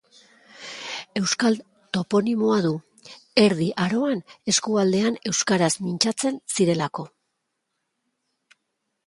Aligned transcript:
Euskal 1.19 1.57
toponimoa 1.97 2.55
du, 2.67 2.71
Erdi 3.43 3.67
Aroan 3.85 4.25
eskualdean 4.55 5.21
euskaraz 5.33 5.71
mintzatzen 5.91 6.43
zirelako. 6.57 7.07